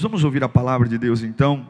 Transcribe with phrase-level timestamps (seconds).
[0.00, 1.68] Vamos ouvir a palavra de Deus então.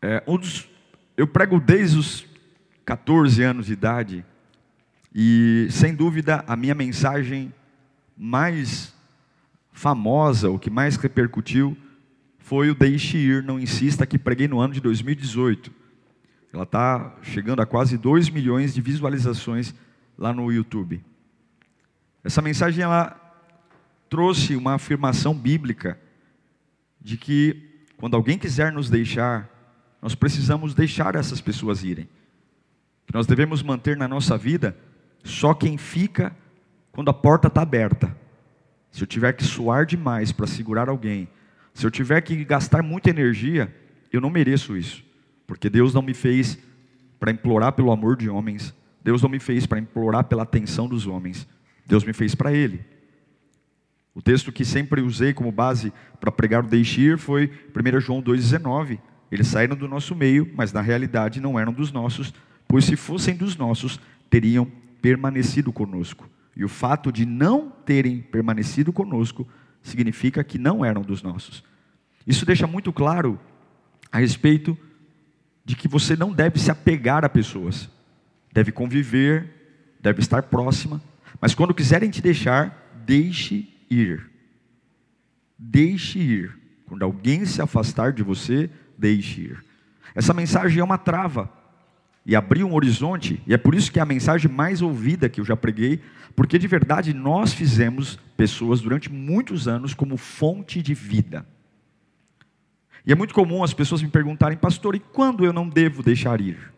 [0.00, 0.68] É, um dos,
[1.16, 2.24] eu prego desde os
[2.84, 4.24] 14 anos de idade
[5.12, 7.52] e sem dúvida a minha mensagem
[8.16, 8.94] mais
[9.72, 11.76] famosa, o que mais repercutiu,
[12.38, 15.72] foi o Deixe Ir, Não Insista, que preguei no ano de 2018.
[16.52, 19.74] Ela está chegando a quase 2 milhões de visualizações
[20.16, 21.02] lá no YouTube.
[22.22, 23.16] Essa mensagem ela
[24.08, 25.98] trouxe uma afirmação bíblica
[27.00, 29.48] de que quando alguém quiser nos deixar,
[30.00, 32.08] nós precisamos deixar essas pessoas irem.
[33.06, 34.76] Que nós devemos manter na nossa vida
[35.22, 36.34] só quem fica
[36.92, 38.16] quando a porta está aberta.
[38.90, 41.28] Se eu tiver que suar demais para segurar alguém,
[41.74, 43.74] se eu tiver que gastar muita energia,
[44.12, 45.04] eu não mereço isso,
[45.46, 46.58] porque Deus não me fez
[47.18, 51.06] para implorar pelo amor de homens, Deus não me fez para implorar pela atenção dos
[51.06, 51.46] homens,
[51.86, 52.84] Deus me fez para Ele.
[54.14, 58.98] O texto que sempre usei como base para pregar o deixir foi 1 João 2,19.
[59.30, 62.34] Eles saíram do nosso meio, mas na realidade não eram dos nossos,
[62.66, 64.66] pois se fossem dos nossos, teriam
[65.00, 66.28] permanecido conosco.
[66.56, 69.46] E o fato de não terem permanecido conosco
[69.82, 71.62] significa que não eram dos nossos.
[72.26, 73.38] Isso deixa muito claro
[74.10, 74.76] a respeito
[75.64, 77.88] de que você não deve se apegar a pessoas,
[78.52, 81.00] deve conviver, deve estar próxima,
[81.40, 84.30] mas quando quiserem te deixar, deixe ir.
[85.58, 86.58] Deixe ir.
[86.86, 89.64] Quando alguém se afastar de você, deixe ir.
[90.14, 91.50] Essa mensagem é uma trava
[92.24, 95.40] e abrir um horizonte, e é por isso que é a mensagem mais ouvida que
[95.40, 96.00] eu já preguei,
[96.36, 101.46] porque de verdade nós fizemos pessoas durante muitos anos como fonte de vida.
[103.06, 106.40] E é muito comum as pessoas me perguntarem, pastor, e quando eu não devo deixar
[106.40, 106.72] ir?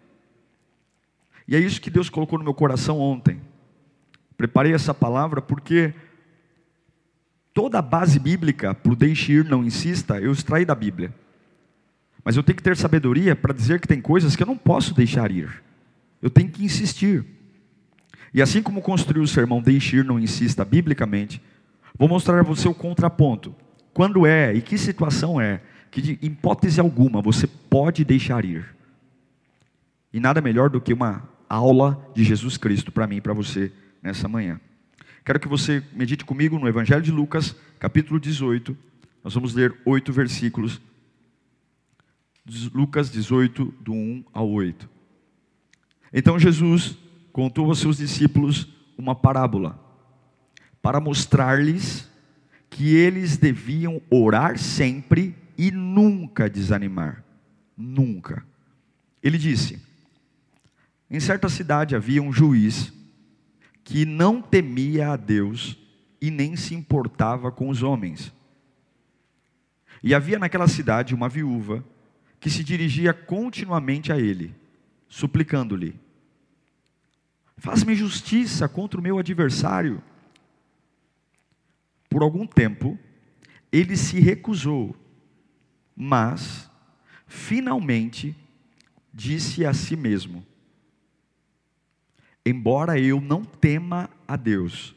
[1.47, 3.41] E é isso que Deus colocou no meu coração ontem.
[4.37, 5.93] Preparei essa palavra porque
[7.55, 11.15] toda a base bíblica para o deixe ir, não insista, eu extraí da Bíblia.
[12.25, 14.95] Mas eu tenho que ter sabedoria para dizer que tem coisas que eu não posso
[14.95, 15.63] deixar ir.
[16.21, 17.25] Eu tenho que insistir.
[18.33, 21.43] E assim como construir o sermão Deixe ir, não insista biblicamente,
[21.99, 23.55] vou mostrar a você o contraponto.
[23.93, 28.65] Quando é e que situação é que, de hipótese alguma, você pode deixar ir.
[30.13, 33.71] E nada melhor do que uma aula de Jesus Cristo para mim e para você
[34.03, 34.59] nessa manhã.
[35.25, 38.77] Quero que você medite comigo no Evangelho de Lucas, capítulo 18.
[39.23, 40.81] Nós vamos ler oito versículos
[42.75, 44.91] Lucas 18, do 1 ao 8.
[46.13, 46.99] Então Jesus
[47.33, 48.69] contou aos seus discípulos
[48.99, 49.79] uma parábola,
[50.83, 52.11] para mostrar-lhes
[52.69, 57.23] que eles deviam orar sempre e nunca desanimar.
[57.77, 58.45] Nunca.
[59.23, 59.81] Ele disse:
[61.09, 62.93] Em certa cidade havia um juiz
[63.85, 65.79] que não temia a Deus
[66.21, 68.33] e nem se importava com os homens.
[70.03, 71.85] E havia naquela cidade uma viúva
[72.41, 74.55] que se dirigia continuamente a ele,
[75.09, 75.95] suplicando-lhe:
[77.57, 80.03] Faz-me justiça contra o meu adversário.
[82.09, 82.99] Por algum tempo,
[83.71, 84.95] ele se recusou,
[85.97, 86.69] mas,
[87.27, 88.37] finalmente,
[89.15, 90.45] disse a si mesmo:
[92.45, 94.95] Embora eu não tema a Deus,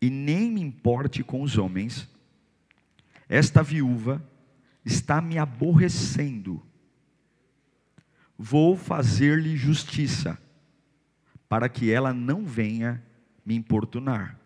[0.00, 2.08] e nem me importe com os homens,
[3.28, 4.22] esta viúva
[4.84, 6.60] está me aborrecendo.
[8.36, 10.36] Vou fazer-lhe justiça,
[11.48, 13.00] para que ela não venha
[13.46, 14.38] me importunar.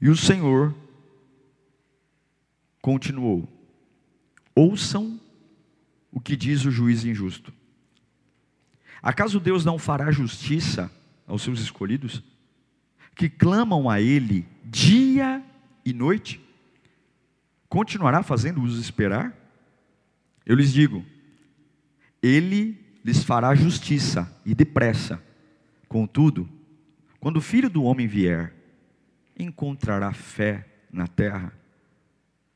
[0.00, 0.74] E o Senhor
[2.80, 3.48] continuou:
[4.56, 5.20] Ouçam
[6.10, 7.52] o que diz o juiz injusto.
[9.02, 10.90] Acaso Deus não fará justiça
[11.26, 12.22] aos seus escolhidos,
[13.16, 15.42] que clamam a Ele dia
[15.84, 16.40] e noite?
[17.72, 19.34] continuará fazendo-os esperar?
[20.44, 21.02] Eu lhes digo:
[22.22, 25.22] Ele lhes fará justiça e depressa.
[25.88, 26.46] Contudo,
[27.18, 28.52] quando o filho do homem vier,
[29.38, 31.50] encontrará fé na terra?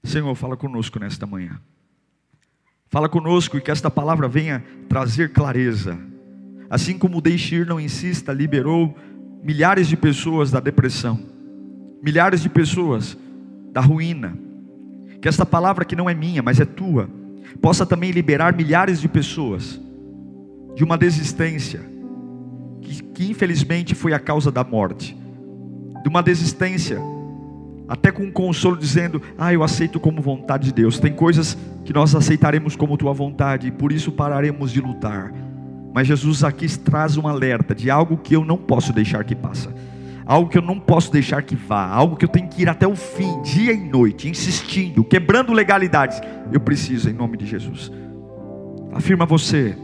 [0.05, 1.63] Senhor, fala conosco nesta manhã.
[2.89, 5.99] Fala conosco e que esta palavra venha trazer clareza.
[6.69, 8.95] Assim como Deixir não insista, liberou
[9.43, 11.19] milhares de pessoas da depressão,
[12.03, 13.17] milhares de pessoas
[13.73, 14.37] da ruína,
[15.21, 17.09] Que esta palavra que não é minha, mas é tua,
[17.61, 19.81] possa também liberar milhares de pessoas
[20.75, 21.81] de uma desistência,
[22.83, 25.17] que, que infelizmente foi a causa da morte,
[26.03, 27.01] de uma desistência,
[27.89, 30.99] até com um consolo dizendo: Ah, eu aceito como vontade de Deus.
[30.99, 35.33] Tem coisas que nós aceitaremos como tua vontade, e por isso pararemos de lutar.
[35.97, 39.75] Mas Jesus aqui traz um alerta de algo que eu não posso deixar que passa
[40.27, 42.87] algo que eu não posso deixar que vá, algo que eu tenho que ir até
[42.87, 46.21] o fim, dia e noite, insistindo, quebrando legalidades.
[46.53, 47.93] Eu preciso, em nome de Jesus.
[48.93, 49.79] Afirma você,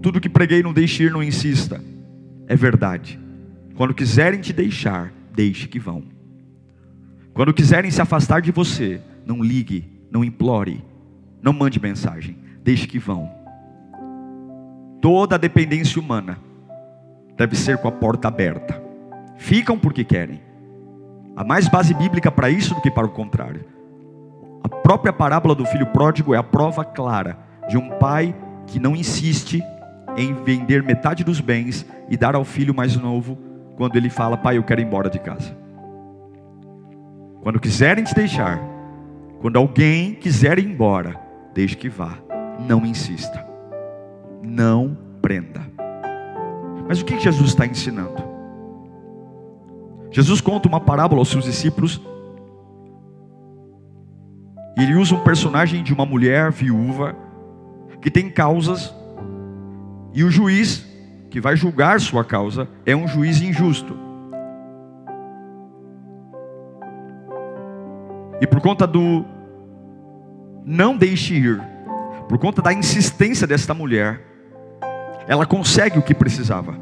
[0.00, 1.82] tudo que preguei, não deixe ir, não insista,
[2.48, 3.20] é verdade.
[3.74, 6.02] Quando quiserem te deixar, deixe que vão.
[7.34, 10.82] Quando quiserem se afastar de você, não ligue, não implore,
[11.42, 13.43] não mande mensagem, deixe que vão.
[15.04, 16.38] Toda a dependência humana
[17.36, 18.82] deve ser com a porta aberta.
[19.36, 20.40] Ficam porque querem.
[21.36, 23.66] Há mais base bíblica para isso do que para o contrário.
[24.62, 27.36] A própria parábola do filho pródigo é a prova clara
[27.68, 28.34] de um pai
[28.66, 29.62] que não insiste
[30.16, 33.36] em vender metade dos bens e dar ao filho mais novo
[33.76, 35.54] quando ele fala: Pai, eu quero ir embora de casa.
[37.42, 38.58] Quando quiserem te deixar,
[39.42, 41.20] quando alguém quiser ir embora,
[41.52, 42.16] deixe que vá.
[42.58, 43.52] Não insista.
[44.44, 45.62] Não prenda.
[46.86, 48.22] Mas o que Jesus está ensinando?
[50.10, 52.00] Jesus conta uma parábola aos seus discípulos.
[54.76, 57.16] E ele usa um personagem de uma mulher viúva
[58.00, 58.94] que tem causas
[60.12, 60.86] e o juiz
[61.30, 63.96] que vai julgar sua causa é um juiz injusto.
[68.40, 69.24] E por conta do
[70.64, 71.60] não deixe ir,
[72.28, 74.33] por conta da insistência desta mulher,
[75.26, 76.74] ela consegue o que precisava.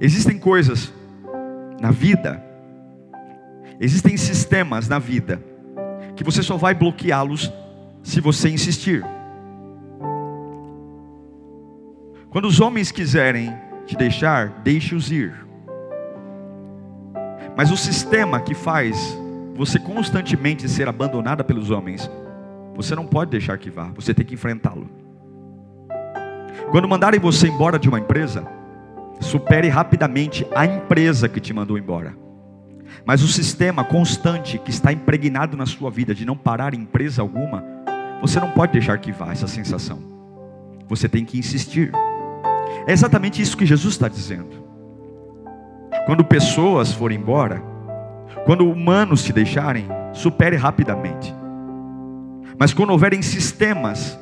[0.00, 0.92] Existem coisas
[1.80, 2.42] na vida,
[3.78, 5.42] existem sistemas na vida,
[6.16, 7.52] que você só vai bloqueá-los
[8.02, 9.04] se você insistir.
[12.30, 13.52] Quando os homens quiserem
[13.86, 15.34] te deixar, deixe-os ir.
[17.56, 19.18] Mas o sistema que faz
[19.54, 22.10] você constantemente ser abandonada pelos homens,
[22.74, 24.99] você não pode deixar que vá, você tem que enfrentá-lo.
[26.70, 28.46] Quando mandarem você embora de uma empresa,
[29.20, 32.14] supere rapidamente a empresa que te mandou embora.
[33.04, 37.22] Mas o sistema constante que está impregnado na sua vida de não parar em empresa
[37.22, 37.64] alguma,
[38.20, 39.98] você não pode deixar que vá essa sensação.
[40.88, 41.90] Você tem que insistir.
[42.86, 44.64] É exatamente isso que Jesus está dizendo.
[46.06, 47.62] Quando pessoas forem embora,
[48.44, 51.34] quando humanos te deixarem, supere rapidamente.
[52.58, 54.18] Mas quando houverem sistemas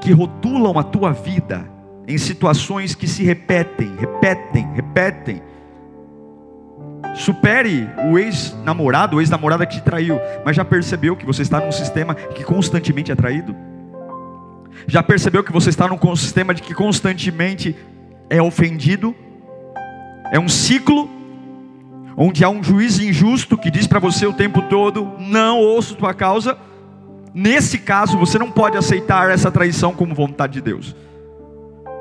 [0.00, 1.68] que rotulam a tua vida,
[2.06, 5.42] em situações que se repetem, repetem, repetem.
[7.14, 11.72] Supere o ex-namorado, o ex-namorada que te traiu, mas já percebeu que você está num
[11.72, 13.56] sistema que constantemente é traído?
[14.86, 17.74] Já percebeu que você está num sistema de que constantemente
[18.28, 19.14] é ofendido?
[20.30, 21.08] É um ciclo
[22.16, 26.14] onde há um juiz injusto que diz para você o tempo todo: não ouço tua
[26.14, 26.58] causa.
[27.38, 30.96] Nesse caso, você não pode aceitar essa traição como vontade de Deus.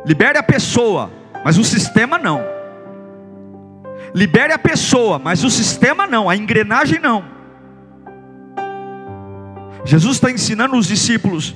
[0.05, 1.11] Libere a pessoa,
[1.43, 2.41] mas o sistema não.
[4.13, 7.25] Libere a pessoa, mas o sistema não, a engrenagem não.
[9.83, 11.53] Jesus está ensinando os discípulos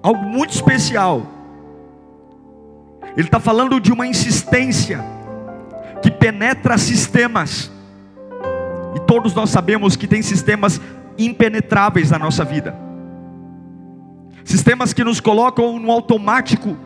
[0.00, 1.26] algo muito especial.
[3.16, 5.04] Ele está falando de uma insistência
[6.00, 7.68] que penetra sistemas.
[8.94, 10.80] E todos nós sabemos que tem sistemas
[11.18, 12.74] impenetráveis na nossa vida.
[14.44, 16.76] Sistemas que nos colocam no automático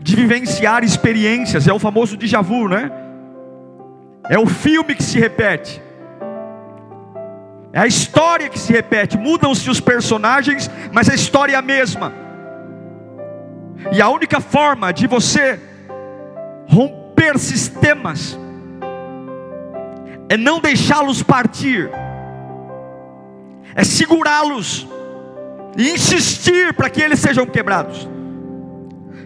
[0.00, 2.90] de vivenciar experiências, é o famoso déjà vu, né?
[4.28, 5.82] É o filme que se repete.
[7.72, 9.18] É a história que se repete.
[9.18, 12.12] Mudam-se os personagens, mas a história é a mesma.
[13.92, 15.58] E a única forma de você
[16.68, 18.38] romper sistemas
[20.28, 21.90] é não deixá-los partir,
[23.74, 24.86] é segurá-los
[25.76, 28.08] e insistir para que eles sejam quebrados.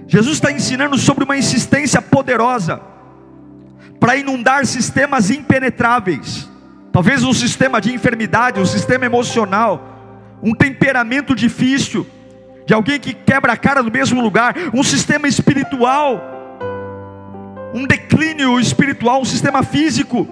[0.07, 2.81] Jesus está ensinando sobre uma insistência poderosa
[3.99, 6.49] para inundar sistemas impenetráveis.
[6.93, 12.07] Talvez um sistema de enfermidade, um sistema emocional, um temperamento difícil,
[12.67, 16.21] de alguém que quebra a cara no mesmo lugar, um sistema espiritual,
[17.75, 20.29] um declínio espiritual, um sistema físico.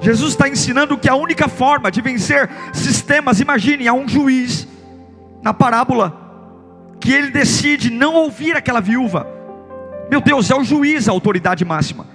[0.00, 4.66] Jesus está ensinando que a única forma de vencer sistemas, imagine, há um juiz
[5.42, 6.26] na parábola
[7.00, 9.26] que ele decide não ouvir aquela viúva.
[10.10, 12.06] Meu Deus, é o juiz a autoridade máxima.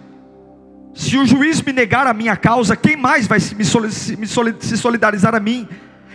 [0.93, 3.55] Se o juiz me negar a minha causa, quem mais vai se,
[4.77, 5.67] solidarizar a mim?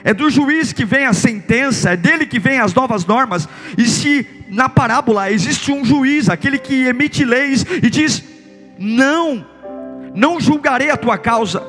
[0.04, 3.48] É do juiz que vem a sentença, é dele que vem as novas normas.
[3.76, 8.22] E se na parábola existe um juiz, aquele que emite leis e diz:
[8.78, 9.44] Não,
[10.15, 11.62] não julgarei a tua causa.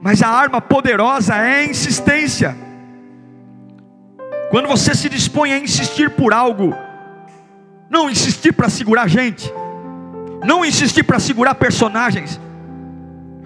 [0.00, 2.56] Mas a arma poderosa é a insistência.
[4.50, 6.74] Quando você se dispõe a insistir por algo,
[7.88, 9.52] não insistir para segurar gente,
[10.44, 12.38] não insistir para segurar personagens,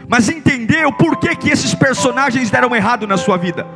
[0.09, 3.67] mas entender o porquê que esses personagens deram errado na sua vida.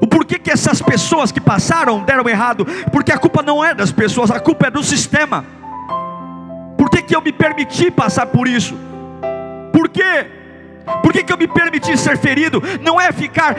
[0.00, 2.66] O porquê que essas pessoas que passaram deram errado?
[2.92, 5.44] Porque a culpa não é das pessoas, a culpa é do sistema.
[7.04, 8.76] Que, eu me permiti passar por isso?
[9.72, 10.26] Por quê?
[11.02, 12.62] Por que, que eu me permiti ser ferido?
[12.80, 13.54] Não é ficar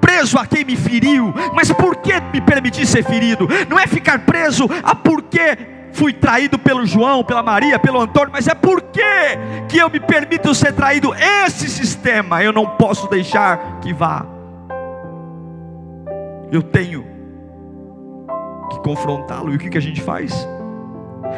[0.00, 3.48] preso a quem me feriu, mas por que me permitir ser ferido?
[3.68, 5.58] Não é ficar preso a por que
[5.92, 9.02] fui traído pelo João, pela Maria, pelo Antônio, mas é por que
[9.68, 11.14] que eu me permito ser traído?
[11.14, 14.24] Esse sistema eu não posso deixar que vá.
[16.52, 17.04] Eu tenho
[18.70, 19.52] que confrontá-lo.
[19.52, 20.46] E o que, que a gente faz?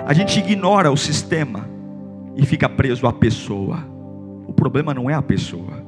[0.07, 1.69] A gente ignora o sistema
[2.37, 3.79] e fica preso à pessoa.
[4.47, 5.87] O problema não é a pessoa.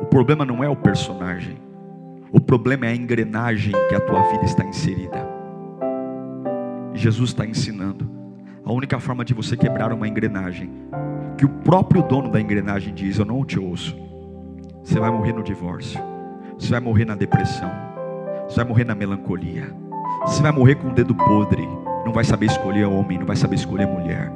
[0.00, 1.56] O problema não é o personagem.
[2.32, 5.26] O problema é a engrenagem que a tua vida está inserida.
[6.94, 8.08] Jesus está ensinando.
[8.64, 10.70] A única forma de você quebrar uma engrenagem,
[11.36, 13.96] que o próprio dono da engrenagem diz: Eu não te ouço.
[14.82, 16.00] Você vai morrer no divórcio.
[16.58, 17.70] Você vai morrer na depressão.
[18.48, 19.74] Você vai morrer na melancolia.
[20.22, 21.66] Você vai morrer com o dedo podre.
[22.04, 24.30] Não vai saber escolher homem, não vai saber escolher mulher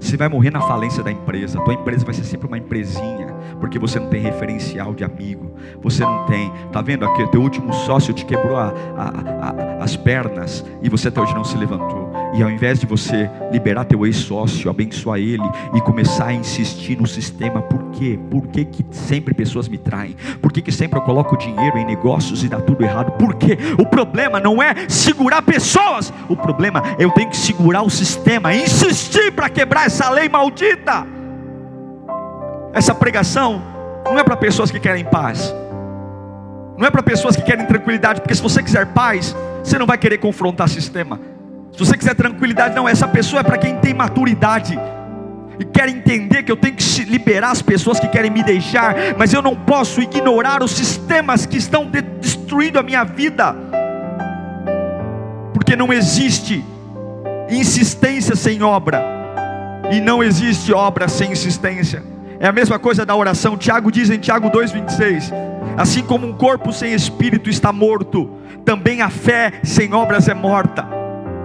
[0.00, 1.60] você vai morrer na falência da empresa.
[1.60, 5.54] Tua empresa vai ser sempre uma empresinha, porque você não tem referencial de amigo.
[5.82, 6.50] Você não tem.
[6.72, 7.26] Tá vendo aqui?
[7.30, 11.44] Teu último sócio te quebrou a, a, a, as pernas e você até hoje não
[11.44, 12.10] se levantou.
[12.32, 15.42] E ao invés de você liberar teu ex-sócio, abençoar ele
[15.74, 18.18] e começar a insistir no sistema, por quê?
[18.30, 20.14] Por que, que sempre pessoas me traem?
[20.40, 23.12] Por que, que sempre eu coloco dinheiro em negócios e dá tudo errado?
[23.12, 23.58] Por quê?
[23.78, 28.54] O problema não é segurar pessoas, o problema é eu tenho que segurar o sistema,
[28.54, 31.06] insistir para quebrar essa lei maldita.
[32.72, 33.60] Essa pregação
[34.04, 35.52] não é para pessoas que querem paz.
[36.78, 39.98] Não é para pessoas que querem tranquilidade, porque se você quiser paz, você não vai
[39.98, 41.20] querer confrontar sistema.
[41.72, 44.78] Se você quiser tranquilidade, não, essa pessoa é para quem tem maturidade
[45.58, 49.32] e quer entender que eu tenho que liberar as pessoas que querem me deixar, mas
[49.32, 53.54] eu não posso ignorar os sistemas que estão destruindo a minha vida,
[55.52, 56.64] porque não existe
[57.50, 59.04] insistência sem obra,
[59.92, 62.02] e não existe obra sem insistência.
[62.38, 63.58] É a mesma coisa da oração.
[63.58, 65.30] Tiago diz em Tiago 2,26:
[65.76, 68.30] Assim como um corpo sem espírito está morto,
[68.64, 70.99] também a fé sem obras é morta.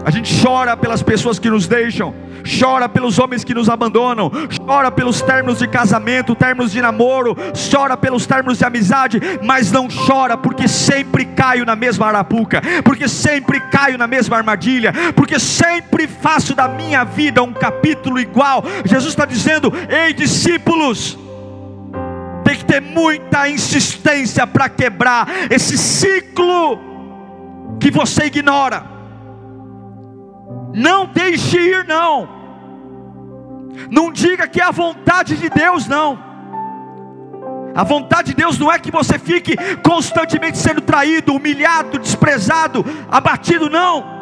[0.05, 2.13] A gente chora pelas pessoas que nos deixam,
[2.59, 4.31] chora pelos homens que nos abandonam,
[4.63, 7.35] chora pelos términos de casamento, términos de namoro,
[7.71, 13.07] chora pelos términos de amizade, mas não chora porque sempre caio na mesma arapuca, porque
[13.07, 18.63] sempre caio na mesma armadilha, porque sempre faço da minha vida um capítulo igual.
[18.85, 21.17] Jesus está dizendo: ei, discípulos,
[22.43, 26.79] tem que ter muita insistência para quebrar esse ciclo
[27.79, 28.94] que você ignora.
[30.75, 32.27] Não deixe ir, não.
[33.89, 36.19] Não diga que é a vontade de Deus, não.
[37.73, 43.69] A vontade de Deus não é que você fique constantemente sendo traído, humilhado, desprezado, abatido,
[43.69, 44.15] não.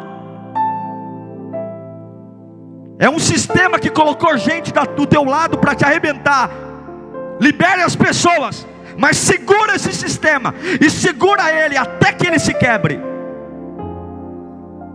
[3.00, 6.50] É um sistema que colocou gente do teu lado para te arrebentar.
[7.40, 8.64] Libere as pessoas,
[8.96, 13.13] mas segura esse sistema e segura ele até que ele se quebre.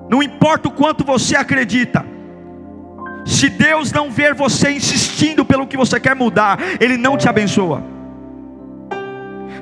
[0.10, 2.06] Não importa o quanto você acredita.
[3.26, 7.84] Se Deus não ver você insistindo pelo que você quer mudar, Ele não te abençoa.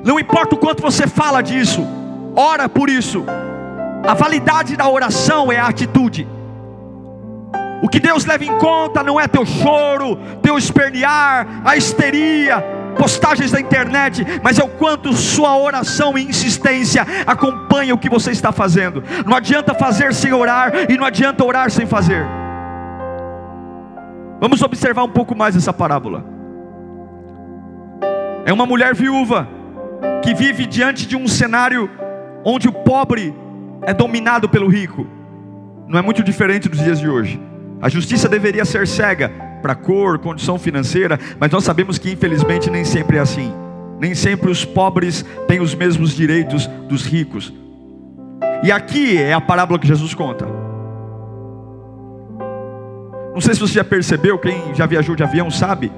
[0.02, 1.86] Não importa o quanto você fala disso,
[2.34, 3.24] ora por isso.
[4.06, 6.26] A validade da oração é a atitude.
[7.82, 12.64] O que Deus leva em conta não é teu choro, teu espernear, a histeria,
[12.98, 18.32] postagens da internet, mas é o quanto sua oração e insistência acompanha o que você
[18.32, 19.02] está fazendo.
[19.24, 22.26] Não adianta fazer sem orar e não adianta orar sem fazer.
[24.40, 26.24] Vamos observar um pouco mais essa parábola.
[28.44, 29.48] É uma mulher viúva
[30.22, 31.90] que vive diante de um cenário
[32.44, 33.34] onde o pobre
[33.82, 35.06] é dominado pelo rico.
[35.86, 37.40] Não é muito diferente dos dias de hoje.
[37.80, 42.84] A justiça deveria ser cega, para cor, condição financeira, mas nós sabemos que infelizmente nem
[42.84, 43.52] sempre é assim.
[44.00, 47.52] Nem sempre os pobres têm os mesmos direitos dos ricos.
[48.62, 50.46] E aqui é a parábola que Jesus conta.
[53.32, 55.92] Não sei se você já percebeu, quem já viajou de avião sabe.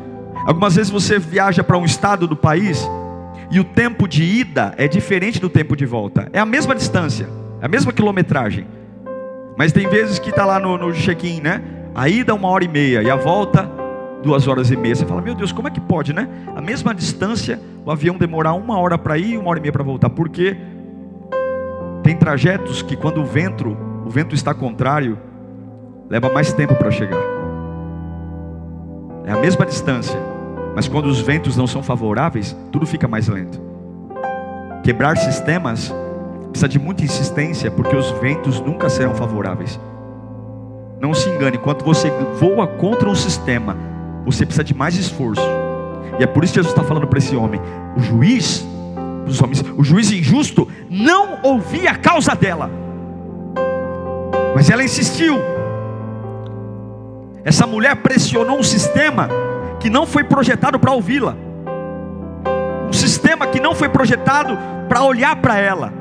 [0.46, 2.86] Algumas vezes você viaja para um estado do país
[3.50, 6.28] e o tempo de ida é diferente do tempo de volta.
[6.32, 7.28] É a mesma distância,
[7.60, 8.66] é a mesma quilometragem.
[9.56, 11.62] Mas tem vezes que está lá no, no check-in, né?
[11.94, 13.80] A ida uma hora e meia e a volta
[14.22, 14.94] duas horas e meia.
[14.94, 16.28] Você fala, meu Deus, como é que pode, né?
[16.54, 19.72] A mesma distância, o avião demorar uma hora para ir e uma hora e meia
[19.72, 20.10] para voltar.
[20.10, 20.56] Porque
[22.02, 25.18] tem trajetos que quando o vento, o vento está contrário,
[26.08, 27.22] leva mais tempo para chegar.
[29.24, 30.18] É a mesma distância,
[30.74, 33.60] mas quando os ventos não são favoráveis, tudo fica mais lento.
[34.82, 35.94] Quebrar sistemas
[36.50, 39.78] precisa de muita insistência, porque os ventos nunca serão favoráveis.
[41.00, 43.74] Não se engane, quando você voa contra um sistema,
[44.26, 45.42] você precisa de mais esforço.
[46.18, 47.58] E é por isso que Jesus está falando para esse homem:
[47.96, 48.62] o juiz,
[49.26, 52.70] os homens, o juiz injusto não ouvia a causa dela,
[54.54, 55.38] mas ela insistiu.
[57.42, 59.30] Essa mulher pressionou um sistema
[59.80, 61.34] que não foi projetado para ouvi-la,
[62.86, 65.94] um sistema que não foi projetado para olhar para ela.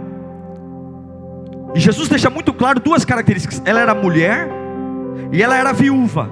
[1.73, 4.58] E Jesus deixa muito claro duas características: ela era mulher
[5.31, 6.29] e ela era viúva.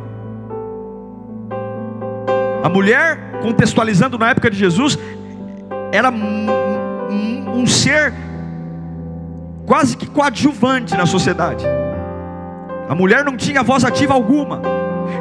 [2.64, 4.98] A mulher, contextualizando na época de Jesus,
[5.92, 8.14] era um, ser
[9.66, 11.66] quase que coadjuvante na sociedade.
[12.90, 14.62] A mulher não tinha voz ativa alguma.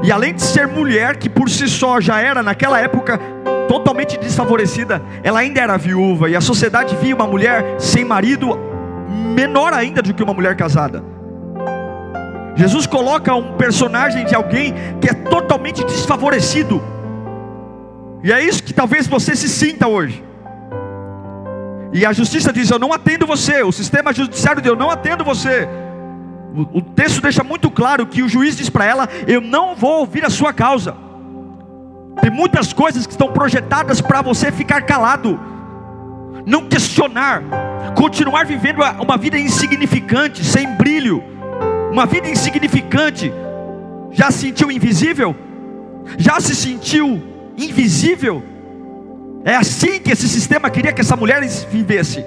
[0.02, 3.20] E além de ser mulher, que por si só já era naquela época
[3.68, 6.30] totalmente desfavorecida, ela ainda era viúva.
[6.30, 8.58] E a sociedade via uma mulher sem marido
[9.34, 11.15] menor ainda do que uma mulher casada.
[12.56, 16.82] Jesus coloca um personagem de alguém que é totalmente desfavorecido.
[18.24, 20.24] E é isso que talvez você se sinta hoje.
[21.92, 23.62] E a justiça diz: Eu não atendo você.
[23.62, 25.68] O sistema judiciário diz: Eu não atendo você.
[26.54, 30.00] O, o texto deixa muito claro que o juiz diz para ela: Eu não vou
[30.00, 30.96] ouvir a sua causa.
[32.22, 35.38] Tem muitas coisas que estão projetadas para você ficar calado,
[36.46, 37.42] não questionar,
[37.94, 41.35] continuar vivendo uma vida insignificante, sem brilho
[41.96, 43.32] uma vida insignificante,
[44.12, 45.34] já se sentiu invisível?
[46.18, 47.22] Já se sentiu
[47.56, 48.44] invisível?
[49.42, 52.22] É assim que esse sistema queria que essa mulher vivesse.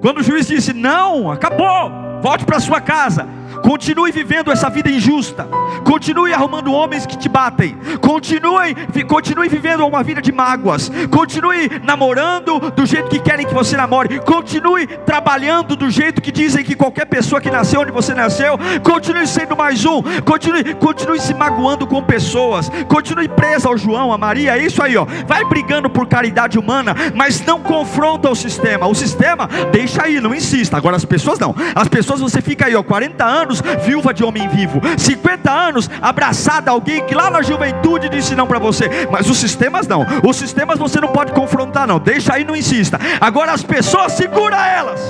[0.00, 1.90] Quando o juiz disse: Não, acabou,
[2.22, 3.26] volte para sua casa.
[3.62, 5.48] Continue vivendo essa vida injusta.
[5.84, 7.76] Continue arrumando homens que te batem.
[8.00, 8.74] Continue,
[9.06, 10.90] continue vivendo uma vida de mágoas.
[11.10, 14.20] Continue namorando do jeito que querem que você namore.
[14.20, 18.58] Continue trabalhando do jeito que dizem que qualquer pessoa que nasceu onde você nasceu.
[18.82, 20.02] Continue sendo mais um.
[20.24, 22.70] Continue, continue se magoando com pessoas.
[22.88, 24.56] Continue presa ao João, a Maria.
[24.56, 25.06] É isso aí, ó.
[25.26, 28.86] Vai brigando por caridade humana, mas não confronta o sistema.
[28.86, 30.76] O sistema deixa aí, não insista.
[30.76, 31.54] Agora as pessoas não.
[31.74, 35.90] As pessoas você fica aí, ó, 40 anos anos viúva de homem vivo, 50 anos
[36.02, 40.04] abraçada a alguém que lá na juventude disse não para você, mas os sistemas não,
[40.22, 42.98] os sistemas você não pode confrontar, não, deixa aí, não insista.
[43.20, 45.00] Agora as pessoas, segura elas.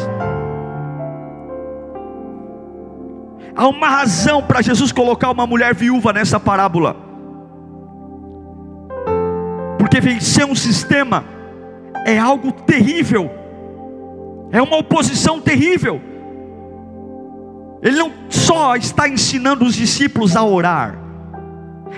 [3.56, 6.94] Há uma razão para Jesus colocar uma mulher viúva nessa parábola,
[9.78, 11.24] porque vencer um sistema
[12.06, 13.28] é algo terrível,
[14.52, 16.00] é uma oposição terrível.
[17.82, 20.98] Ele não só está ensinando os discípulos a orar,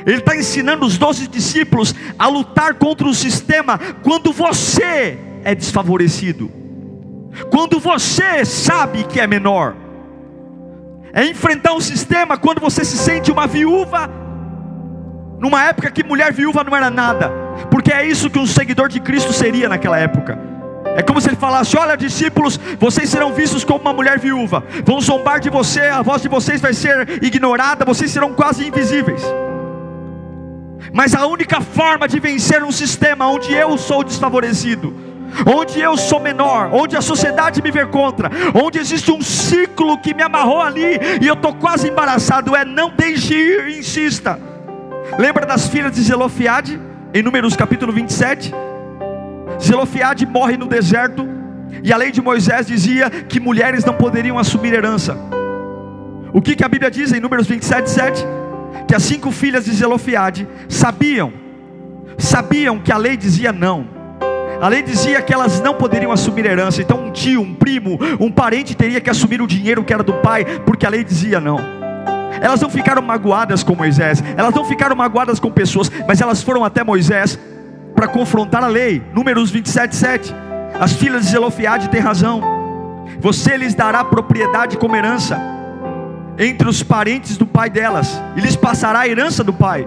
[0.07, 6.51] ele está ensinando os doze discípulos a lutar contra o sistema quando você é desfavorecido,
[7.51, 9.75] quando você sabe que é menor,
[11.13, 14.09] é enfrentar o sistema quando você se sente uma viúva,
[15.39, 17.31] numa época que mulher viúva não era nada,
[17.71, 20.50] porque é isso que um seguidor de Cristo seria naquela época.
[20.97, 25.01] É como se ele falasse: Olha, discípulos, vocês serão vistos como uma mulher viúva, vão
[25.01, 29.23] zombar de você, a voz de vocês vai ser ignorada, vocês serão quase invisíveis.
[30.93, 34.93] Mas a única forma de vencer um sistema onde eu sou desfavorecido,
[35.47, 40.13] onde eu sou menor, onde a sociedade me vê contra, onde existe um ciclo que
[40.13, 44.39] me amarrou ali e eu estou quase embaraçado, é não deixe ir, insista.
[45.19, 46.81] Lembra das filhas de Zelofiade,
[47.15, 48.53] em Números capítulo 27?
[49.59, 51.27] Zelofiade morre no deserto,
[51.83, 55.17] e a lei de Moisés dizia que mulheres não poderiam assumir herança.
[56.33, 58.27] O que, que a Bíblia diz em Números 27, 7?
[58.87, 61.33] Que as cinco filhas de Zelofiade sabiam,
[62.19, 63.87] sabiam que a lei dizia não.
[64.61, 66.83] A lei dizia que elas não poderiam assumir herança.
[66.83, 70.13] Então, um tio, um primo, um parente teria que assumir o dinheiro que era do
[70.15, 71.59] pai, porque a lei dizia não.
[72.43, 76.65] Elas não ficaram magoadas com Moisés, elas não ficaram magoadas com pessoas, mas elas foram
[76.65, 77.39] até Moisés
[77.95, 79.03] para confrontar a lei.
[79.13, 80.35] Números 27, 7.
[80.79, 82.43] As filhas de Zelofiade têm razão.
[83.21, 85.39] Você lhes dará propriedade como herança.
[86.39, 89.87] entre os parentes do pai delas, e lhes passará a herança do pai.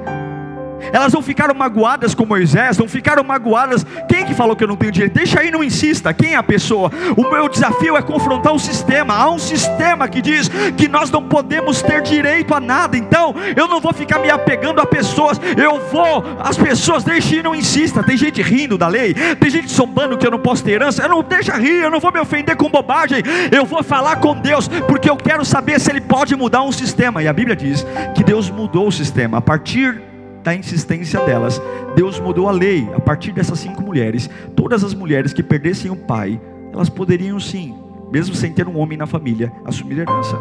[0.92, 3.86] Elas não ficaram magoadas com Moisés, não ficaram magoadas.
[4.08, 5.14] Quem que falou que eu não tenho direito?
[5.14, 6.14] Deixa aí, não insista.
[6.14, 6.92] Quem é a pessoa?
[7.16, 9.14] O meu desafio é confrontar o sistema.
[9.14, 12.98] Há um sistema que diz que nós não podemos ter direito a nada.
[12.98, 15.40] Então, eu não vou ficar me apegando a pessoas.
[15.58, 18.04] Eu vou, as pessoas, deixa aí, não insista.
[18.04, 21.04] Tem gente rindo da lei, tem gente sombando que eu não posso ter herança.
[21.04, 23.24] Eu não deixa rir, eu não vou me ofender com bobagem.
[23.52, 27.22] Eu vou falar com Deus, porque eu quero saber se Ele pode mudar um sistema.
[27.22, 30.13] E a Bíblia diz que Deus mudou o sistema a partir
[30.44, 31.62] da insistência delas,
[31.96, 32.88] Deus mudou a lei.
[32.96, 36.40] A partir dessas cinco mulheres, todas as mulheres que perdessem o pai,
[36.74, 37.76] elas poderiam sim,
[38.12, 40.38] mesmo sem ter um homem na família, assumir a herança.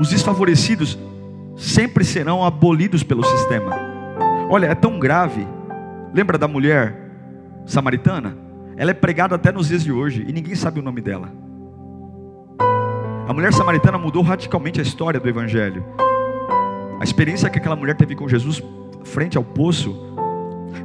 [0.00, 0.98] Os desfavorecidos
[1.56, 3.76] sempre serão abolidos pelo sistema.
[4.48, 5.46] Olha, é tão grave.
[6.12, 6.96] Lembra da mulher
[7.66, 8.36] samaritana?
[8.76, 11.30] Ela é pregada até nos dias de hoje e ninguém sabe o nome dela.
[13.28, 15.84] A mulher samaritana mudou radicalmente a história do Evangelho.
[17.00, 18.62] A experiência que aquela mulher teve com Jesus
[19.04, 19.96] frente ao poço,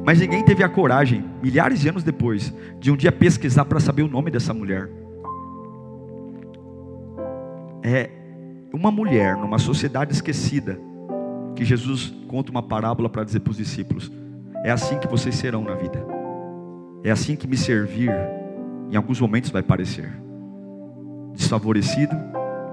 [0.06, 4.04] mas ninguém teve a coragem, milhares de anos depois, de um dia pesquisar para saber
[4.04, 4.90] o nome dessa mulher.
[7.84, 8.10] É
[8.72, 10.80] uma mulher numa sociedade esquecida
[11.54, 14.10] que Jesus conta uma parábola para dizer para os discípulos:
[14.64, 16.02] é assim que vocês serão na vida.
[17.04, 18.10] É assim que me servir,
[18.90, 20.10] em alguns momentos vai parecer
[21.34, 22.16] desfavorecido,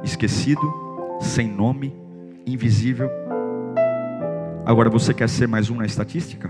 [0.05, 0.63] esquecido,
[1.21, 1.93] sem nome,
[2.47, 3.11] invisível
[4.65, 6.49] Agora você quer ser mais um na estatística?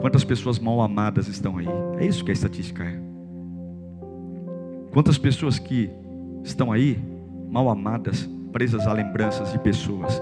[0.00, 1.68] Quantas pessoas mal amadas estão aí?
[1.98, 2.98] É isso que a estatística é.
[4.92, 5.88] Quantas pessoas que
[6.42, 6.98] estão aí
[7.48, 10.20] mal amadas, presas a lembranças de pessoas,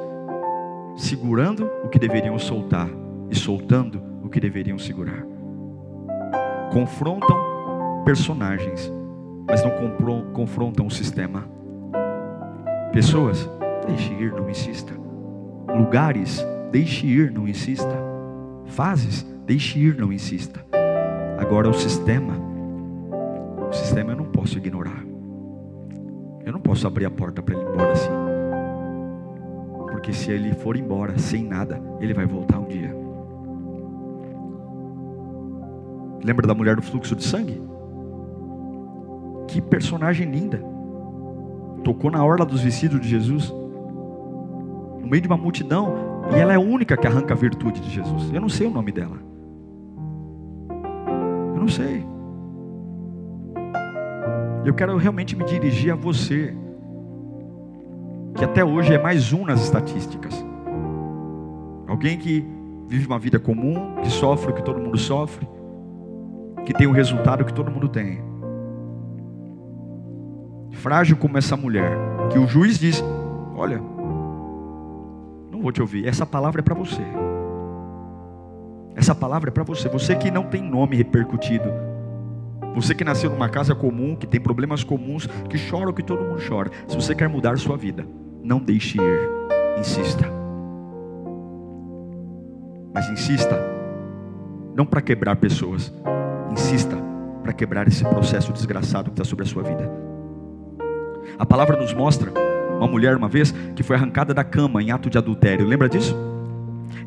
[0.97, 2.88] segurando o que deveriam soltar
[3.31, 5.25] e soltando o que deveriam segurar.
[6.73, 8.92] Confrontam personagens,
[9.49, 9.70] mas não
[10.33, 11.49] confrontam o sistema.
[12.92, 13.49] Pessoas
[13.87, 14.92] Deixe ir, não insista.
[15.68, 17.94] Lugares, deixe ir, não insista.
[18.66, 20.64] Fases, deixe ir, não insista.
[21.38, 22.35] Agora o sistema,
[23.68, 25.05] o sistema eu não posso ignorar.
[26.44, 28.11] Eu não posso abrir a porta para ele ir embora assim.
[29.90, 32.94] Porque se ele for embora sem nada, ele vai voltar um dia.
[36.23, 37.61] Lembra da mulher do fluxo de sangue?
[39.49, 40.62] Que personagem linda.
[41.83, 43.53] Tocou na orla dos vestidos de Jesus
[45.05, 45.93] no meio de uma multidão,
[46.35, 48.33] e ela é a única que arranca a virtude de Jesus.
[48.33, 49.19] Eu não sei o nome dela.
[51.55, 52.05] Eu não sei.
[54.64, 56.57] Eu quero realmente me dirigir a você,
[58.35, 60.35] que até hoje é mais um nas estatísticas.
[61.87, 62.43] Alguém que
[62.88, 65.47] vive uma vida comum, que sofre o que todo mundo sofre,
[66.64, 68.23] que tem o resultado que todo mundo tem.
[70.73, 71.93] Frágil como essa mulher,
[72.33, 73.05] que o juiz diz:
[73.55, 73.81] Olha,
[75.64, 76.07] vou te ouvir.
[76.07, 77.03] Essa palavra é para você.
[78.94, 79.88] Essa palavra é para você.
[79.88, 81.72] Você que não tem nome repercutido.
[82.74, 86.24] Você que nasceu numa casa comum, que tem problemas comuns, que chora o que todo
[86.24, 86.70] mundo chora.
[86.87, 88.07] Se você quer mudar sua vida,
[88.42, 89.31] não deixe ir.
[89.79, 90.24] Insista.
[92.92, 93.59] Mas insista,
[94.74, 95.92] não para quebrar pessoas.
[96.53, 96.96] Insista
[97.42, 99.90] para quebrar esse processo desgraçado que está sobre a sua vida.
[101.38, 102.43] A palavra nos mostra
[102.78, 105.66] uma mulher uma vez que foi arrancada da cama em ato de adultério.
[105.66, 106.16] Lembra disso?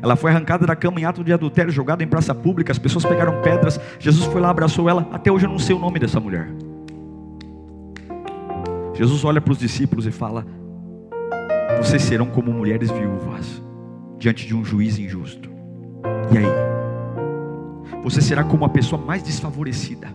[0.00, 2.72] Ela foi arrancada da cama em ato de adultério, jogada em praça pública.
[2.72, 3.80] As pessoas pegaram pedras.
[3.98, 5.08] Jesus foi lá, abraçou ela.
[5.12, 6.48] Até hoje eu não sei o nome dessa mulher.
[8.94, 10.46] Jesus olha para os discípulos e fala:
[11.78, 13.62] Vocês serão como mulheres viúvas
[14.18, 15.48] diante de um juiz injusto.
[16.32, 16.46] E aí?
[18.02, 20.08] Você será como a pessoa mais desfavorecida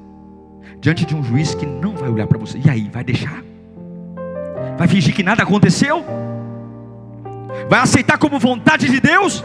[0.80, 2.60] diante de um juiz que não vai olhar para você.
[2.64, 2.90] E aí?
[2.92, 3.42] Vai deixar?
[4.78, 6.04] Vai fingir que nada aconteceu?
[7.70, 9.44] Vai aceitar como vontade de Deus?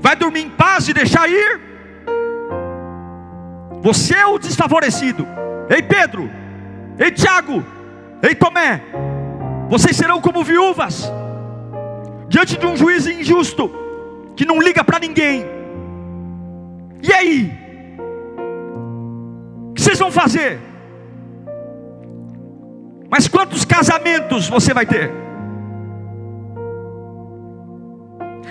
[0.00, 1.60] Vai dormir em paz e deixar ir?
[3.82, 5.26] Você é o desfavorecido.
[5.68, 6.30] Ei Pedro,
[6.98, 7.64] ei Tiago,
[8.22, 8.82] ei Tomé,
[9.68, 11.10] vocês serão como viúvas
[12.28, 13.70] diante de um juiz injusto
[14.36, 15.44] que não liga para ninguém.
[17.02, 17.52] E aí?
[19.70, 20.60] O que vocês vão fazer?
[23.16, 25.10] Mas quantos casamentos você vai ter?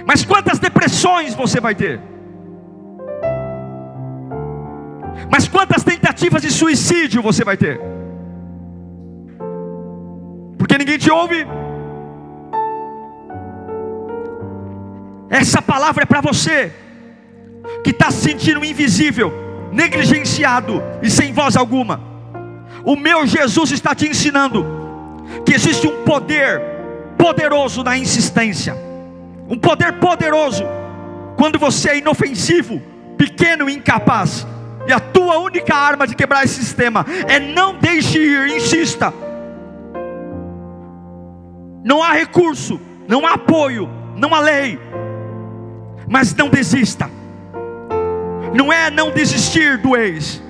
[0.08, 2.02] Mas quantas depressões você vai ter?
[5.32, 7.80] Mas quantas tentativas de suicídio você vai ter?
[10.58, 11.46] Porque ninguém te ouve.
[15.30, 16.74] Essa palavra é para você
[17.84, 19.32] que está se sentindo invisível,
[19.72, 22.15] negligenciado e sem voz alguma.
[22.86, 24.64] O meu Jesus está te ensinando
[25.44, 26.62] que existe um poder
[27.18, 28.78] poderoso na insistência,
[29.50, 30.64] um poder poderoso
[31.36, 32.80] quando você é inofensivo,
[33.18, 34.46] pequeno e incapaz.
[34.88, 39.12] E a tua única arma de quebrar esse sistema é não deixe ir, insista.
[41.84, 44.80] Não há recurso, não há apoio, não há lei.
[46.08, 47.10] Mas não desista.
[48.54, 50.45] Não é não desistir do ex.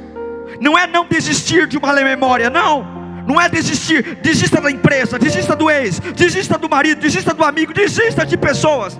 [0.59, 2.95] Não é não desistir de uma memória, não.
[3.27, 7.73] Não é desistir, desista da empresa, desista do ex, desista do marido, desista do amigo,
[7.73, 8.99] desista de pessoas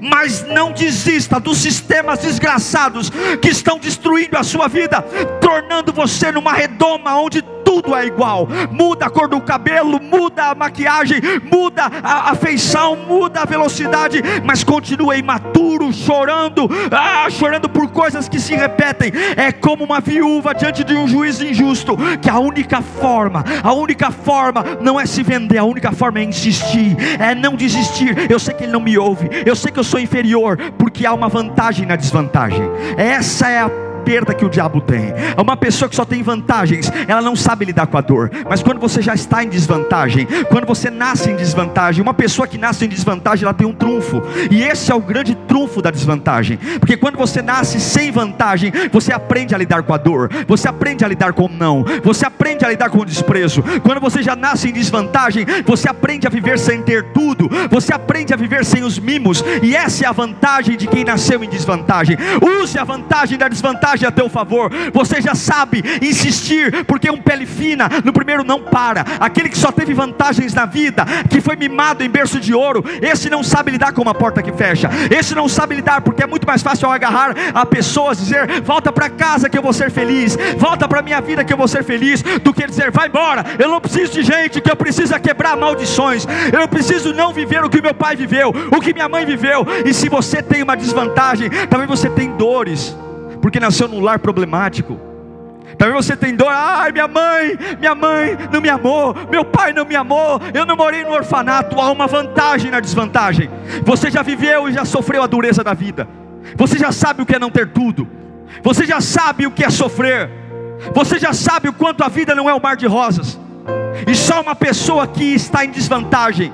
[0.00, 5.00] mas não desista dos sistemas desgraçados que estão destruindo a sua vida,
[5.40, 7.42] tornando você numa redoma onde
[7.82, 8.48] tudo é igual.
[8.70, 14.64] Muda a cor do cabelo, muda a maquiagem, muda a, feição, muda a velocidade, mas
[14.64, 19.12] continua imaturo, chorando, ah, chorando por coisas que se repetem.
[19.36, 24.10] É como uma viúva diante de um juiz injusto, que a única forma, a única
[24.10, 28.28] forma não é se vender, a única forma é insistir, é não desistir.
[28.30, 31.12] Eu sei que ele não me ouve, eu sei que eu sou inferior, porque há
[31.12, 32.62] uma vantagem na desvantagem.
[32.96, 35.12] Essa é a perda que o diabo tem.
[35.36, 38.30] É uma pessoa que só tem vantagens, ela não sabe lidar com a dor.
[38.48, 42.56] Mas quando você já está em desvantagem, quando você nasce em desvantagem, uma pessoa que
[42.56, 44.22] nasce em desvantagem, ela tem um trunfo.
[44.50, 46.58] E esse é o grande trunfo da desvantagem.
[46.80, 51.04] Porque quando você nasce sem vantagem, você aprende a lidar com a dor, você aprende
[51.04, 53.62] a lidar com o não, você aprende a lidar com o desprezo.
[53.82, 58.32] Quando você já nasce em desvantagem, você aprende a viver sem ter tudo, você aprende
[58.32, 59.44] a viver sem os mimos.
[59.62, 62.16] E essa é a vantagem de quem nasceu em desvantagem.
[62.62, 64.70] Use a vantagem da desvantagem vantagem a teu favor.
[64.92, 69.04] Você já sabe insistir, porque um pele fina no primeiro não para.
[69.18, 73.28] Aquele que só teve vantagens na vida, que foi mimado em berço de ouro, esse
[73.28, 74.88] não sabe lidar com uma porta que fecha.
[75.10, 79.10] Esse não sabe lidar, porque é muito mais fácil agarrar a pessoas dizer: "Volta para
[79.10, 80.36] casa que eu vou ser feliz.
[80.56, 83.44] Volta para minha vida que eu vou ser feliz", do que dizer: "Vai embora.
[83.58, 86.26] Eu não preciso de gente que eu preciso é quebrar maldições.
[86.52, 89.66] Eu preciso não viver o que meu pai viveu, o que minha mãe viveu".
[89.84, 92.96] E se você tem uma desvantagem, também você tem dores
[93.48, 95.00] porque nasceu num lar problemático.
[95.78, 99.86] Talvez você tem dor, ai minha mãe, minha mãe não me amou, meu pai não
[99.86, 101.80] me amou, eu não morei no orfanato.
[101.80, 103.48] Há uma vantagem na desvantagem.
[103.86, 106.06] Você já viveu e já sofreu a dureza da vida.
[106.56, 108.06] Você já sabe o que é não ter tudo.
[108.62, 110.28] Você já sabe o que é sofrer.
[110.94, 113.40] Você já sabe o quanto a vida não é um mar de rosas.
[114.06, 116.52] E só uma pessoa que está em desvantagem,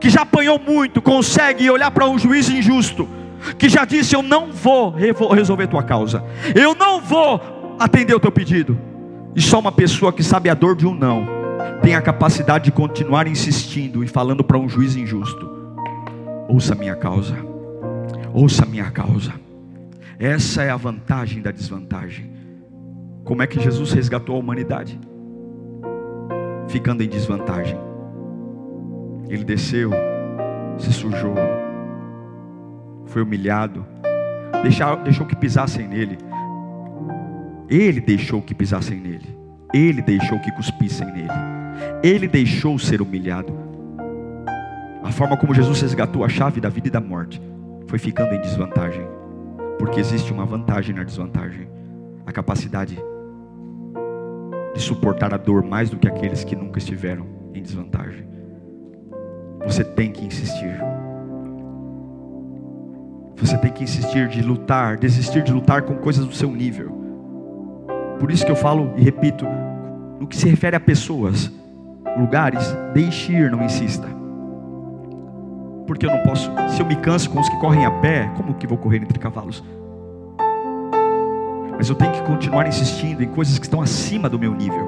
[0.00, 3.19] que já apanhou muito, consegue olhar para um juiz injusto
[3.58, 6.24] que já disse: Eu não vou resolver tua causa,
[6.54, 7.40] eu não vou
[7.78, 8.78] atender o teu pedido.
[9.34, 11.40] E só uma pessoa que sabe a dor de um não
[11.82, 15.48] tem a capacidade de continuar insistindo e falando para um juiz injusto:
[16.48, 17.36] Ouça a minha causa,
[18.32, 19.32] ouça a minha causa.
[20.18, 22.30] Essa é a vantagem da desvantagem.
[23.24, 25.00] Como é que Jesus resgatou a humanidade?
[26.68, 27.78] Ficando em desvantagem.
[29.28, 29.90] Ele desceu,
[30.78, 31.34] se sujou,
[33.10, 33.84] foi humilhado,
[34.62, 36.16] deixou, deixou que pisassem nele.
[37.68, 39.36] Ele deixou que pisassem nele.
[39.74, 41.28] Ele deixou que cuspissem nele.
[42.02, 43.52] Ele deixou ser humilhado.
[45.02, 47.40] A forma como Jesus resgatou a chave da vida e da morte
[47.86, 49.06] foi ficando em desvantagem.
[49.78, 51.68] Porque existe uma vantagem na desvantagem:
[52.26, 52.98] a capacidade
[54.74, 58.26] de suportar a dor mais do que aqueles que nunca estiveram em desvantagem.
[59.66, 60.99] Você tem que insistir.
[63.40, 66.92] Você tem que insistir de lutar, desistir de lutar com coisas do seu nível.
[68.18, 69.46] Por isso que eu falo e repito,
[70.20, 71.50] no que se refere a pessoas,
[72.18, 74.06] lugares, deixe ir, não insista.
[75.86, 78.54] Porque eu não posso, se eu me canso com os que correm a pé, como
[78.54, 79.64] que vou correr entre cavalos?
[81.78, 84.86] Mas eu tenho que continuar insistindo em coisas que estão acima do meu nível.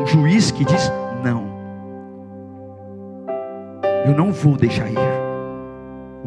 [0.00, 0.90] Um juiz que diz
[1.22, 1.44] não.
[4.06, 5.25] Eu não vou deixar ir.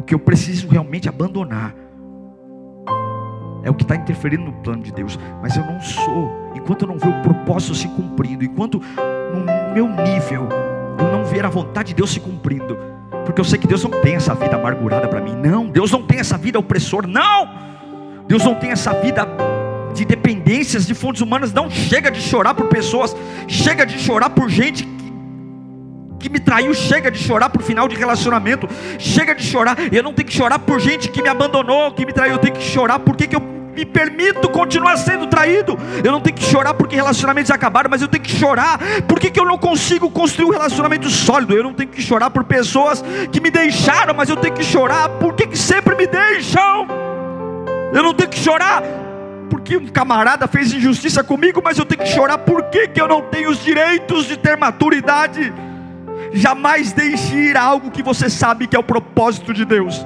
[0.00, 1.74] O que eu preciso realmente abandonar
[3.62, 5.18] é o que está interferindo no plano de Deus.
[5.42, 9.86] Mas eu não sou, enquanto eu não ver o propósito se cumprindo, enquanto no meu
[9.86, 10.48] nível
[10.98, 12.78] eu não ver a vontade de Deus se cumprindo,
[13.26, 15.34] porque eu sei que Deus não tem essa vida amargurada para mim.
[15.34, 17.06] Não, Deus não tem essa vida opressora.
[17.06, 17.50] Não,
[18.26, 19.28] Deus não tem essa vida
[19.92, 21.52] de dependências de fontes humanas.
[21.52, 23.14] Não chega de chorar por pessoas,
[23.46, 24.88] chega de chorar por gente
[26.20, 29.76] que me traiu, chega de chorar por final de relacionamento, chega de chorar.
[29.90, 32.54] Eu não tenho que chorar por gente que me abandonou, que me traiu, eu tenho
[32.54, 35.78] que chorar porque que eu me permito continuar sendo traído.
[36.04, 38.78] Eu não tenho que chorar porque relacionamentos acabaram, mas eu tenho que chorar
[39.08, 41.54] porque que eu não consigo construir um relacionamento sólido.
[41.54, 43.02] Eu não tenho que chorar por pessoas
[43.32, 46.86] que me deixaram, mas eu tenho que chorar porque que sempre me deixam.
[47.92, 48.82] Eu não tenho que chorar
[49.70, 53.06] que um camarada fez injustiça comigo, mas eu tenho que chorar por que, que eu
[53.06, 55.52] não tenho os direitos de ter maturidade.
[56.32, 60.04] Jamais deixe ir algo que você sabe que é o propósito de Deus.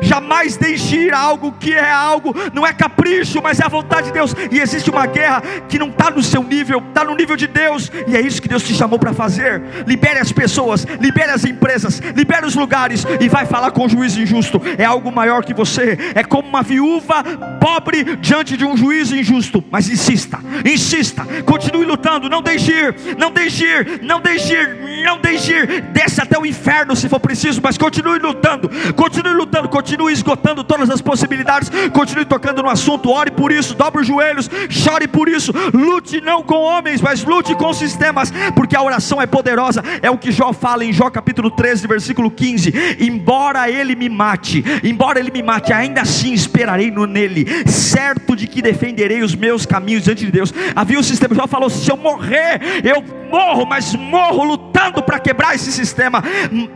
[0.00, 4.12] Jamais deixe ir algo que é algo, não é capricho, mas é a vontade de
[4.12, 4.34] Deus.
[4.50, 7.90] E existe uma guerra que não está no seu nível, está no nível de Deus,
[8.06, 9.62] e é isso que Deus te chamou para fazer.
[9.86, 14.16] Libere as pessoas, libere as empresas, libere os lugares e vai falar com o juiz
[14.16, 14.60] injusto.
[14.78, 17.22] É algo maior que você, é como uma viúva
[17.60, 19.62] pobre diante de um juiz injusto.
[19.70, 25.18] Mas insista, insista, continue lutando, não deixe ir, não deixe ir, não deixe ir, não
[25.18, 25.82] deixe ir.
[25.92, 30.90] Desce até o inferno se for preciso, mas continue lutando, continue lutando continue esgotando todas
[30.90, 35.50] as possibilidades, continue tocando no assunto, ore por isso, dobre os joelhos, chore por isso,
[35.72, 40.18] lute não com homens, mas lute com sistemas, porque a oração é poderosa, é o
[40.18, 45.30] que Jó fala em Jó capítulo 13, versículo 15: embora ele me mate, embora ele
[45.30, 50.26] me mate, ainda assim esperarei no nele, certo de que defenderei os meus caminhos diante
[50.26, 50.52] de Deus.
[50.76, 55.54] Havia um sistema, Jó falou: se eu morrer, eu morro, mas morro lutando para quebrar
[55.54, 56.22] esse sistema.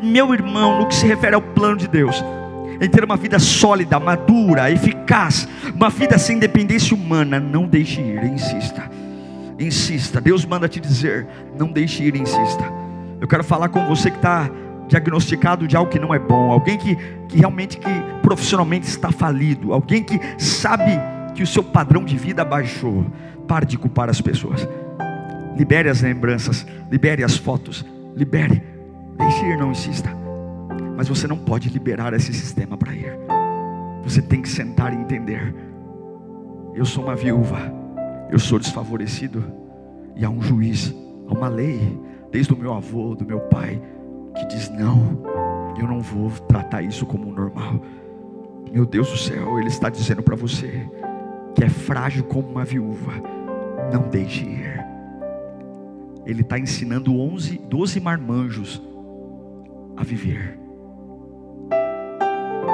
[0.03, 2.25] Meu irmão, no que se refere ao plano de Deus,
[2.81, 7.41] em ter uma vida sólida, madura, eficaz, uma vida sem dependência humana.
[7.41, 8.91] Não deixe ir, insista,
[9.59, 10.21] insista.
[10.21, 11.27] Deus manda te dizer:
[11.59, 12.65] não deixe ir, insista.
[13.21, 14.51] Eu quero falar com você que está
[14.89, 16.97] diagnosticado de algo que não é bom, alguém que,
[17.29, 17.91] que realmente que
[18.23, 20.93] profissionalmente está falido, alguém que sabe
[21.35, 23.07] que o seu padrão de vida baixou.
[23.47, 24.67] Pare de culpar as pessoas.
[25.57, 27.85] Libere as lembranças, libere as fotos,
[28.15, 28.63] libere.
[29.17, 30.26] Deixe ir, não insista.
[30.97, 33.13] Mas você não pode liberar esse sistema para ir.
[34.03, 35.55] Você tem que sentar e entender.
[36.75, 37.59] Eu sou uma viúva,
[38.31, 39.45] eu sou desfavorecido,
[40.15, 40.95] e há um juiz,
[41.29, 43.81] há uma lei, desde o meu avô, do meu pai,
[44.35, 45.23] que diz: não,
[45.79, 47.81] eu não vou tratar isso como normal.
[48.73, 50.89] Meu Deus do céu, Ele está dizendo para você
[51.55, 53.13] que é frágil como uma viúva,
[53.93, 54.85] não deixe ir.
[56.27, 58.83] Ele está ensinando 11, 12 marmanjos
[59.97, 60.56] a viver.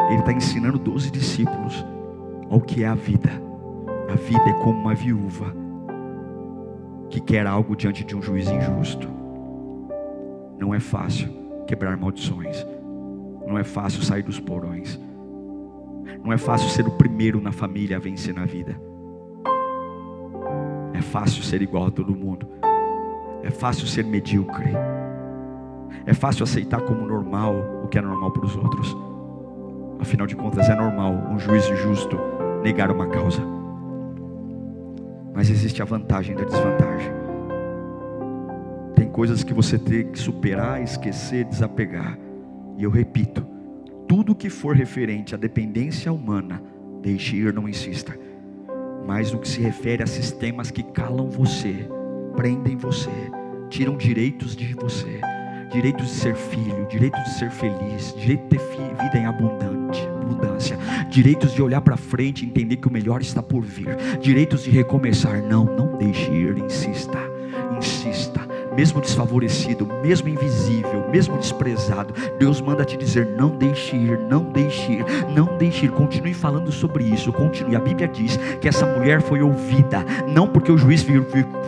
[0.09, 1.85] Ele está ensinando 12 discípulos
[2.51, 3.31] ao que é a vida.
[4.11, 5.55] A vida é como uma viúva
[7.09, 9.09] que quer algo diante de um juiz injusto.
[10.59, 11.29] Não é fácil
[11.67, 12.67] quebrar maldições.
[13.47, 14.99] Não é fácil sair dos porões.
[16.25, 18.81] Não é fácil ser o primeiro na família a vencer na vida.
[20.95, 22.47] É fácil ser igual a todo mundo.
[23.43, 24.71] É fácil ser medíocre.
[26.07, 28.97] É fácil aceitar como normal o que é normal para os outros.
[30.03, 32.19] Afinal de contas, é normal um juiz justo
[32.61, 33.41] negar uma causa.
[35.33, 37.13] Mas existe a vantagem da desvantagem.
[38.97, 42.19] Tem coisas que você tem que superar, esquecer, desapegar.
[42.77, 43.47] E eu repito:
[44.09, 46.61] tudo que for referente à dependência humana,
[47.01, 48.19] deixe ir, não insista.
[49.07, 51.89] Mas no que se refere a sistemas que calam você,
[52.35, 53.11] prendem você,
[53.71, 55.21] tiram direitos de você,
[55.73, 58.61] direitos de ser filho, direitos de ser feliz, direito de ter
[59.03, 63.43] vida em abundante, abundância, direitos de olhar para frente e entender que o melhor está
[63.43, 65.43] por vir, direitos de recomeçar.
[65.43, 67.19] Não, não deixe ir, insista,
[67.77, 68.32] insista
[68.77, 74.93] mesmo desfavorecido, mesmo invisível, mesmo desprezado, Deus manda te dizer: não deixe ir, não deixe
[74.93, 75.05] ir,
[75.35, 75.91] não deixe ir.
[75.91, 77.77] Continue falando sobre isso, continue.
[77.77, 81.05] A Bíblia diz que essa mulher foi ouvida, não porque o juiz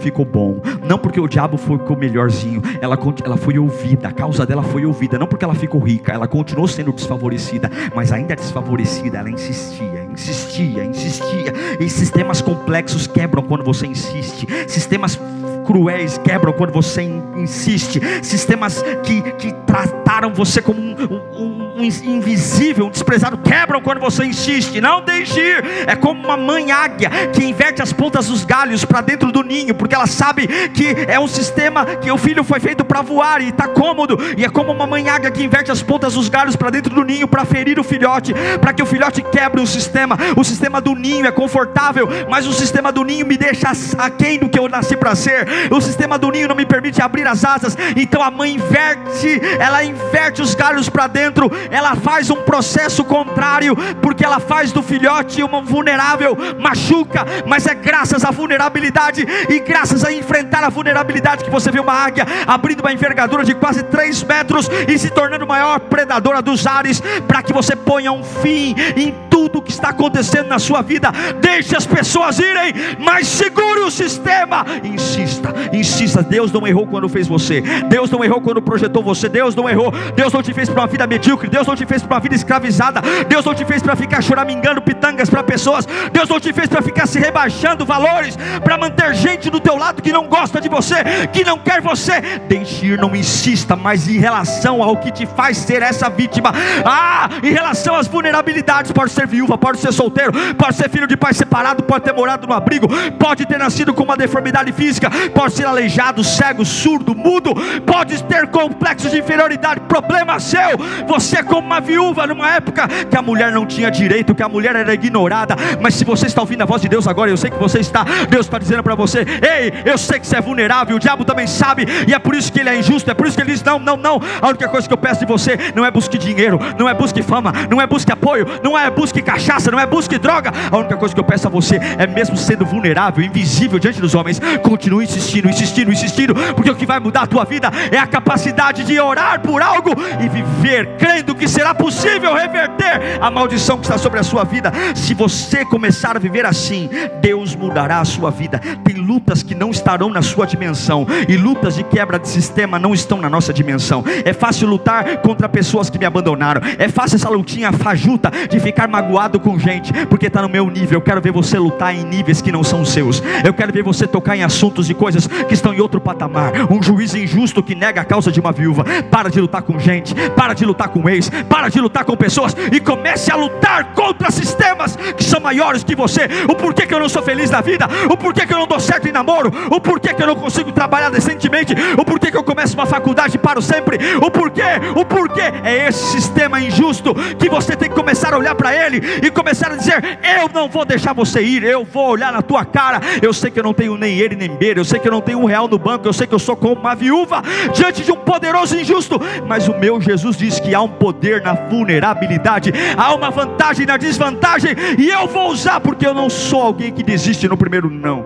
[0.01, 4.63] ficou bom, não porque o diabo ficou melhorzinho, ela, ela foi ouvida, a causa dela
[4.63, 9.31] foi ouvida, não porque ela ficou rica, ela continuou sendo desfavorecida, mas ainda desfavorecida, ela
[9.31, 11.53] insistia, insistia, insistia.
[11.81, 15.19] E sistemas complexos quebram quando você insiste, sistemas
[15.65, 20.95] cruéis quebram quando você insiste, sistemas que, que trataram você como um,
[21.37, 25.65] um, um invisível, um desprezado, quebram quando você insiste, não deixe ir.
[25.87, 29.75] É como uma mãe águia que inverte as pontas dos galhos para dentro do ninho,
[29.75, 33.49] porque ela sabe que é um sistema que o filho foi feito para voar e
[33.49, 36.71] está cômodo, e é como uma mãe águia que inverte as pontas dos galhos para
[36.71, 40.17] dentro do ninho para ferir o filhote, para que o filhote quebre o sistema.
[40.37, 44.49] O sistema do ninho é confortável, mas o sistema do ninho me deixa aquém do
[44.49, 45.47] que eu nasci para ser.
[45.71, 49.85] O sistema do ninho não me permite abrir as asas, então a mãe inverte, ela
[49.85, 55.43] inverte os galhos para dentro ela faz um processo contrário, porque ela faz do filhote
[55.43, 61.51] uma vulnerável, machuca, mas é graças à vulnerabilidade e graças a enfrentar a vulnerabilidade que
[61.51, 65.81] você vê uma águia abrindo uma envergadura de quase 3 metros e se tornando maior
[65.81, 70.59] predadora dos ares, para que você ponha um fim em tudo que está acontecendo na
[70.59, 71.11] sua vida.
[71.41, 74.65] Deixe as pessoas irem, mas segure o sistema.
[74.83, 76.23] Insista, insista.
[76.23, 77.61] Deus não errou quando fez você.
[77.89, 79.29] Deus não errou quando projetou você.
[79.29, 79.93] Deus não errou.
[80.15, 81.49] Deus não te fez para uma vida medíocre.
[81.49, 83.01] Deus não te fez para uma vida escravizada.
[83.29, 85.87] Deus não te fez para ficar choramingando pitangas para pessoas.
[86.13, 90.03] Deus não te fez para ficar se rebaixando valores, para manter gente do teu lado
[90.03, 90.97] que não gosta de você,
[91.33, 92.21] que não quer você.
[92.49, 96.53] Deixe ir, não insista, mas em relação ao que te faz ser essa vítima,
[96.85, 101.17] ah, em relação às vulnerabilidades, pode ser viúva, pode ser solteiro, pode ser filho de
[101.17, 102.89] pai separado, pode ter morado no abrigo,
[103.19, 107.55] pode ter nascido com uma deformidade física, pode ser aleijado, cego, surdo, mudo,
[107.85, 110.79] pode ter complexos de inferioridade, problema seu.
[111.07, 114.77] Você, como uma viúva, numa época que a mulher não tinha direito, que a mulher
[114.77, 117.59] era ignorada, mas se você está ouvindo a voz de Deus agora, eu sei que
[117.59, 121.01] você está, Deus está dizendo para você: ei, eu sei que você é vulnerável, o
[121.01, 123.43] diabo também sabe, e é por isso que ele é injusto, é por isso que
[123.43, 124.21] ele diz: não, não, não.
[124.41, 127.23] A única coisa que eu peço de você não é busque dinheiro, não é busque
[127.23, 130.53] fama, não é busque apoio, não é busque cachaça, não é busque droga.
[130.71, 134.15] A única coisa que eu peço a você é, mesmo sendo vulnerável, invisível diante dos
[134.15, 138.07] homens, continue insistindo, insistindo, insistindo, porque o que vai mudar a tua vida é a
[138.07, 139.91] capacidade de orar por algo
[140.23, 144.73] e viver crendo que será possível reverter a maldição que está sobre a sua vida.
[144.95, 146.89] Se você começar a viver assim,
[147.21, 148.59] Deus mudará a sua vida.
[148.85, 152.95] Tem lutas que não estarão na sua dimensão, e lutas de quebra de sistema não
[152.95, 154.05] estão na nossa dimensão.
[154.25, 158.89] É fácil lutar contra pessoas que me abandonaram, é fácil essa lutinha fajuta de ficar
[158.89, 160.99] magoado com gente, porque está no meu nível.
[160.99, 164.07] Eu quero ver você lutar em níveis que não são seus, eu quero ver você
[164.07, 165.14] tocar em assuntos e coisas
[165.49, 166.53] que estão em outro patamar.
[166.71, 170.15] Um juiz injusto que nega a causa de uma viúva, para de lutar com gente,
[170.31, 174.31] para de lutar com ex, para de lutar com pessoas e comece a lutar contra
[174.31, 176.29] sistemas que são maiores que você.
[176.49, 178.81] O porquê que eu não sou feliz na vida, o porquê que eu não dou
[178.81, 182.45] certo em namoro, o porquê que eu não consigo trabalhar decentemente, o porquê que eu
[182.45, 184.63] começo uma faculdade e paro sempre, o porquê,
[184.95, 185.53] o porquê?
[185.63, 189.73] É esse sistema injusto que você tem que começar a olhar para ele e começar
[189.73, 193.01] a dizer: Eu não vou deixar você ir, eu vou olhar na tua cara.
[193.23, 195.21] Eu sei que eu não tenho nem ele nem beira, eu sei que eu não
[195.21, 197.43] tenho um real no banco, eu sei que eu sou como uma viúva
[197.73, 201.55] diante de um poderoso injusto, mas o meu Jesus diz que há um poder na
[201.55, 206.93] vulnerabilidade, há uma vantagem na desvantagem, e eu vou usar, porque eu não sou alguém
[206.93, 208.25] que desiste no primeiro não.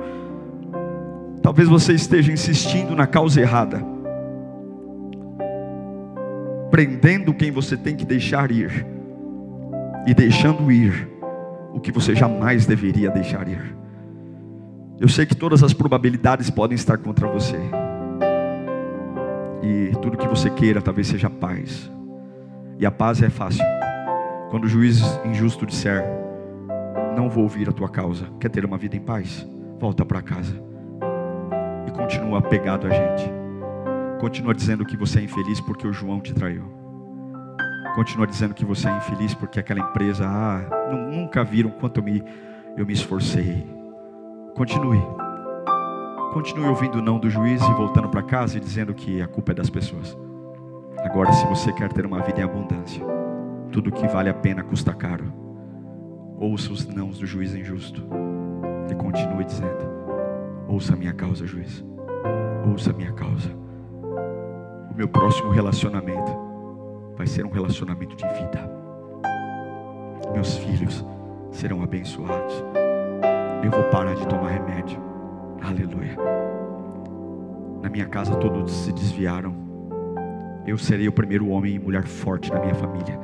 [1.43, 3.83] Talvez você esteja insistindo na causa errada,
[6.71, 8.87] prendendo quem você tem que deixar ir,
[10.07, 11.09] e deixando ir
[11.73, 13.77] o que você jamais deveria deixar ir.
[15.01, 17.59] Eu sei que todas as probabilidades podem estar contra você.
[19.63, 21.91] E tudo que você queira talvez seja paz.
[22.81, 23.65] E a paz é fácil.
[24.51, 26.05] Quando o juiz injusto disser:
[27.17, 29.47] Não vou ouvir a tua causa, quer ter uma vida em paz?
[29.79, 30.61] Volta para casa.
[31.87, 33.31] E continua apegado a gente.
[34.21, 36.65] Continua dizendo que você é infeliz porque o João te traiu.
[37.95, 42.23] Continua dizendo que você é infeliz porque aquela empresa, ah, nunca viram quanto eu me,
[42.77, 43.78] eu me esforcei.
[44.59, 45.01] Continue.
[46.33, 49.53] Continue ouvindo o não do juiz e voltando para casa e dizendo que a culpa
[49.53, 50.19] é das pessoas.
[51.05, 53.01] Agora, se você quer ter uma vida em abundância,
[53.71, 55.33] tudo que vale a pena custa caro.
[56.41, 58.03] Ouça os nãos do juiz injusto
[58.91, 59.89] e continue dizendo:
[60.67, 61.85] Ouça a minha causa, juiz.
[62.69, 63.51] Ouça a minha causa.
[64.91, 66.37] O meu próximo relacionamento
[67.17, 68.69] vai ser um relacionamento de vida.
[70.33, 71.07] Meus filhos
[71.53, 72.65] serão abençoados.
[73.63, 75.01] Eu vou parar de tomar remédio.
[75.61, 76.17] Aleluia.
[77.83, 79.53] Na minha casa todos se desviaram.
[80.65, 83.19] Eu serei o primeiro homem e mulher forte na minha família.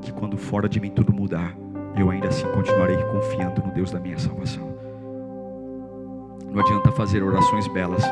[0.00, 1.56] Que quando fora de mim tudo mudar,
[1.96, 4.74] eu ainda assim continuarei confiando no Deus da minha salvação.
[6.52, 8.02] Não adianta fazer orações belas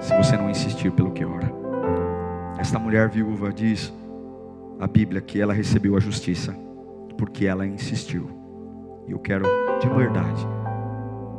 [0.00, 1.52] se você não insistir pelo que ora.
[2.58, 3.94] Esta mulher viúva diz
[4.80, 6.52] a Bíblia que ela recebeu a justiça
[7.16, 8.28] porque ela insistiu.
[9.06, 9.44] E eu quero
[9.80, 10.55] de verdade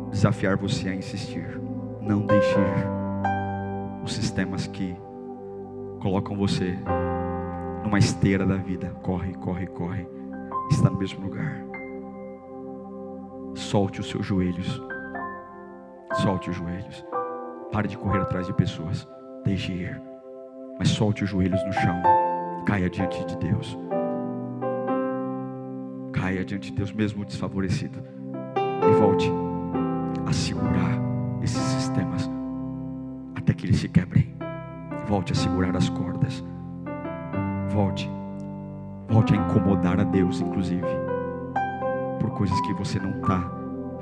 [0.09, 1.59] desafiar você a insistir.
[2.01, 2.55] Não deixe
[4.03, 4.95] os sistemas que
[5.99, 6.77] colocam você
[7.83, 8.89] numa esteira da vida.
[9.01, 10.07] Corre, corre, corre.
[10.71, 11.61] Está no mesmo lugar.
[13.55, 14.81] Solte os seus joelhos.
[16.21, 17.05] Solte os joelhos.
[17.71, 19.07] Pare de correr atrás de pessoas.
[19.43, 20.01] Deixe ir.
[20.79, 22.01] Mas solte os joelhos no chão.
[22.65, 23.77] Caia diante de Deus.
[26.13, 28.03] Caia diante de Deus, mesmo desfavorecido.
[28.55, 29.31] E volte
[30.27, 30.99] a segurar
[31.41, 32.29] esses sistemas
[33.33, 34.35] até que eles se quebrem.
[35.07, 36.43] Volte a segurar as cordas.
[37.69, 38.09] Volte.
[39.07, 40.85] Volte a incomodar a Deus, inclusive,
[42.19, 43.49] por coisas que você não está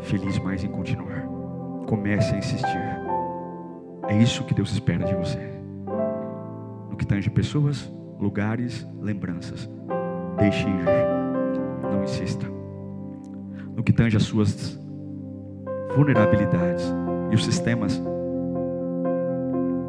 [0.02, 1.28] feliz mais em continuar.
[1.86, 2.82] Comece a insistir.
[4.08, 5.54] É isso que Deus espera de você.
[6.90, 9.70] No que tange pessoas, lugares, lembranças.
[10.40, 10.86] Deixe ir.
[11.84, 12.48] Não insista.
[13.76, 14.80] no que tange as suas
[15.94, 16.86] vulnerabilidades
[17.32, 18.02] e os sistemas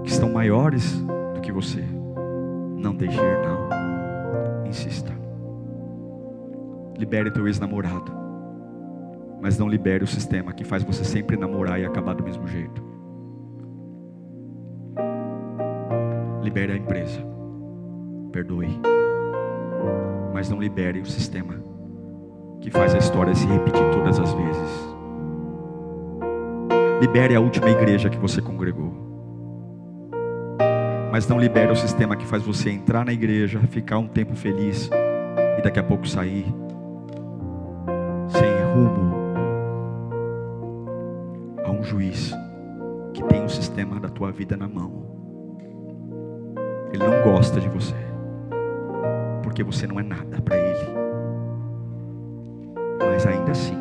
[0.02, 0.98] que estão maiores
[1.34, 1.84] do que você.
[2.76, 4.66] Não deixe ir, não.
[4.66, 5.12] Insista.
[6.98, 8.12] Libere teu ex-namorado.
[9.40, 12.82] Mas não libere o sistema que faz você sempre namorar e acabar do mesmo jeito.
[16.42, 17.20] Libere a empresa.
[18.32, 18.80] Perdoe.
[20.32, 21.54] Mas não libere o sistema
[22.60, 24.95] que faz a história se repetir todas as vezes.
[27.00, 28.92] Libere a última igreja que você congregou.
[31.12, 34.90] Mas não libere o sistema que faz você entrar na igreja, ficar um tempo feliz
[35.58, 36.46] e daqui a pouco sair
[38.28, 39.14] sem rumo
[41.64, 42.34] a um juiz
[43.12, 45.06] que tem o sistema da tua vida na mão.
[46.92, 47.96] Ele não gosta de você,
[49.42, 50.86] porque você não é nada para ele.
[53.00, 53.76] Mas ainda assim,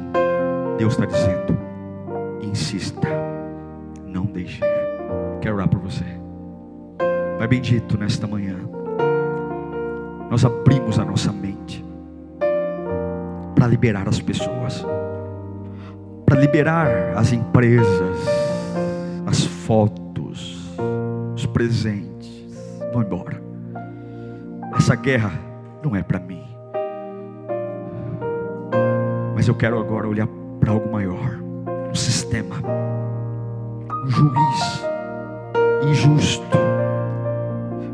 [0.77, 1.57] Deus está dizendo:
[2.41, 2.94] insista,
[4.45, 4.61] deixe.
[5.41, 6.05] Quero orar por você.
[7.37, 8.55] Pai bendito, nesta manhã,
[10.29, 11.83] nós abrimos a nossa mente
[13.55, 14.85] para liberar as pessoas,
[16.25, 18.27] para liberar as empresas,
[19.25, 20.77] as fotos,
[21.35, 22.05] os presentes.
[22.93, 23.41] Vão embora.
[24.77, 25.31] Essa guerra
[25.83, 26.43] não é para mim.
[29.35, 30.27] Mas eu quero agora olhar
[30.59, 31.39] para algo maior
[31.91, 32.55] um sistema,
[34.07, 34.85] juiz
[35.89, 36.57] injusto,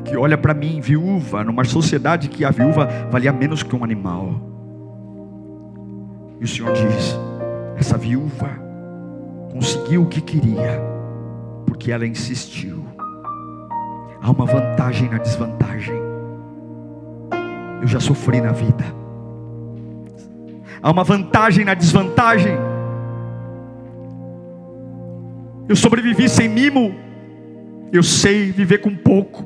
[0.06, 4.36] que olha para mim, viúva, numa sociedade que a viúva valia menos que um animal.
[6.40, 7.20] E o Senhor diz:
[7.76, 8.50] essa viúva
[9.52, 10.82] conseguiu o que queria,
[11.66, 12.86] porque ela insistiu.
[14.22, 16.00] Há uma vantagem na desvantagem.
[17.82, 18.86] Eu já sofri na vida.
[20.82, 22.56] Há uma vantagem na desvantagem.
[25.72, 26.94] Eu sobrevivi sem mimo.
[27.94, 29.46] Eu sei viver com pouco.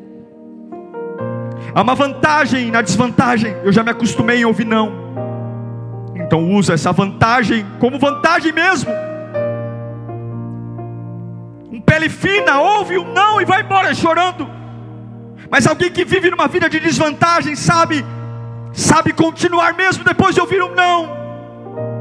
[1.71, 3.55] Há uma vantagem na desvantagem.
[3.63, 4.91] Eu já me acostumei em ouvir não.
[6.15, 8.89] Então usa essa vantagem como vantagem mesmo.
[11.71, 14.49] Um pele fina ouve um não e vai embora chorando.
[15.47, 18.03] Mas alguém que vive numa vida de desvantagem sabe,
[18.73, 21.07] sabe continuar mesmo depois de ouvir um não.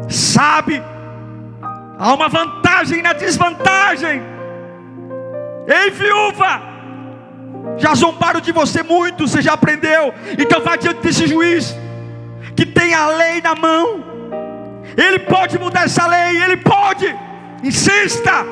[0.09, 0.83] Sabe
[1.99, 2.64] Há uma vantagem
[3.03, 4.23] na desvantagem.
[5.67, 6.61] Ei, viúva,
[7.77, 10.13] já zombaram de você muito, você já aprendeu.
[10.39, 11.75] Então vá diante desse juiz
[12.57, 14.05] que tem a lei na mão.
[14.97, 17.15] Ele pode mudar essa lei, ele pode.
[17.63, 18.45] Insista.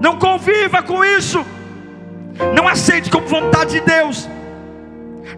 [0.00, 1.44] Não conviva com isso.
[2.54, 4.28] Não aceite como vontade de Deus.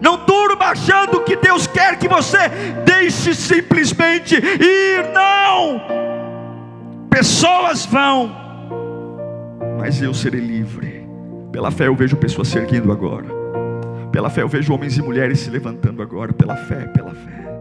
[0.01, 2.49] Não durma achando que Deus quer que você
[2.83, 5.07] deixe simplesmente ir.
[5.13, 6.06] Não
[7.17, 8.31] pessoas vão,
[9.79, 11.07] mas eu serei livre.
[11.51, 13.25] Pela fé eu vejo pessoas se erguendo agora.
[14.11, 16.31] Pela fé eu vejo homens e mulheres se levantando agora.
[16.31, 17.56] Pela fé, pela fé.